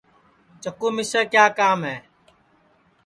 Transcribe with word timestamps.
چکُو 0.61 0.87
مِسے 0.95 1.21
کیا 1.33 1.45
کام 1.59 1.79
ہے 1.89 1.97